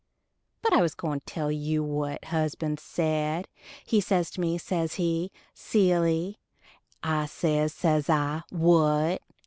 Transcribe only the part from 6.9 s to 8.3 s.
I says, says